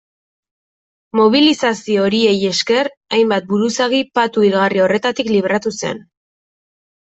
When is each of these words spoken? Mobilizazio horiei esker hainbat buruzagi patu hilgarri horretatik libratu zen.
Mobilizazio 1.19 2.07
horiei 2.07 2.33
esker 2.53 2.91
hainbat 3.19 3.47
buruzagi 3.53 4.03
patu 4.21 4.49
hilgarri 4.51 4.85
horretatik 4.89 5.33
libratu 5.39 5.79
zen. 5.79 6.05